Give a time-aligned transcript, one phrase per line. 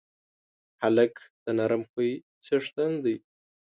[0.81, 1.13] هلک
[1.43, 2.11] د نرم خوی
[2.43, 3.15] څښتن دی.